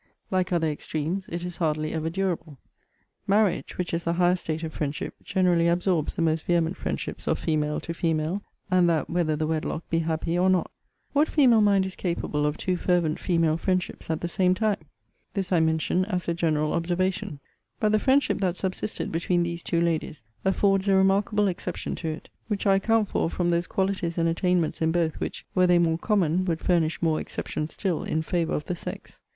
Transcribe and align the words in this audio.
Like 0.31 0.51
other 0.51 0.67
extremes, 0.67 1.29
it 1.31 1.45
is 1.45 1.57
hardly 1.57 1.93
ever 1.93 2.09
durable. 2.09 2.57
Marriage, 3.27 3.77
which 3.77 3.93
is 3.93 4.03
the 4.03 4.13
highest 4.13 4.45
state 4.45 4.63
of 4.63 4.73
friendship, 4.73 5.13
generally 5.23 5.67
absorbs 5.67 6.15
the 6.15 6.23
most 6.23 6.43
vehement 6.45 6.75
friendships 6.75 7.27
of 7.27 7.37
female 7.37 7.79
to 7.81 7.93
female; 7.93 8.41
and 8.71 8.89
that 8.89 9.11
whether 9.11 9.35
the 9.35 9.45
wedlock 9.45 9.87
be 9.91 9.99
happy, 9.99 10.35
or 10.39 10.49
not. 10.49 10.71
What 11.13 11.27
female 11.29 11.61
mind 11.61 11.85
is 11.85 11.95
capable 11.95 12.47
of 12.47 12.57
two 12.57 12.77
fervent 12.77 13.19
female 13.19 13.57
friendships 13.57 14.09
at 14.09 14.21
the 14.21 14.27
same 14.27 14.55
time? 14.55 14.79
This 15.35 15.51
I 15.51 15.59
mention 15.59 16.05
as 16.05 16.27
a 16.27 16.33
general 16.33 16.73
observation; 16.73 17.39
but 17.79 17.91
the 17.91 17.99
friendship 17.99 18.39
that 18.39 18.57
subsisted 18.57 19.11
between 19.11 19.43
these 19.43 19.61
two 19.61 19.81
ladies 19.81 20.23
affords 20.43 20.87
a 20.87 20.95
remarkable 20.95 21.47
exception 21.47 21.93
to 21.97 22.07
it: 22.07 22.27
which 22.47 22.65
I 22.65 22.77
account 22.77 23.07
for 23.07 23.29
from 23.29 23.49
those 23.49 23.67
qualities 23.67 24.17
and 24.17 24.27
attainments 24.27 24.81
in 24.81 24.91
both, 24.91 25.19
which, 25.19 25.45
were 25.53 25.67
they 25.67 25.77
more 25.77 25.99
common, 25.99 26.43
would 26.45 26.59
furnish 26.61 27.03
more 27.03 27.21
exceptions 27.21 27.73
still 27.73 28.01
in 28.01 28.23
favour 28.23 28.53
of 28.55 28.65
the 28.65 28.75
sex. 28.75 29.19